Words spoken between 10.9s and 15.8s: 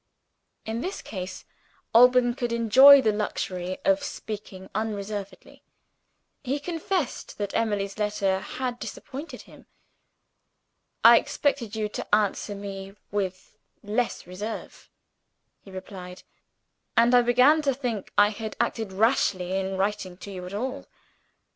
"I expected you to answer me with less reserve," he